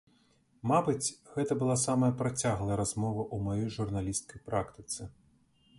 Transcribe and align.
Мабыць, 0.69 1.13
гэта 1.33 1.57
была 1.59 1.75
самая 1.81 2.11
працяглая 2.23 2.77
размова 2.83 3.21
ў 3.33 3.37
маёй 3.51 3.69
журналісцкай 3.79 4.39
практыцы. 4.51 5.01